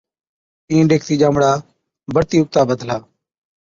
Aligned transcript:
اِين 0.71 0.83
ڏيکتِي 0.89 1.13
ڄامڙا 1.21 1.51
بڙتِي 2.13 2.37
اُگتا 2.41 2.61
بڌلا، 2.67 2.97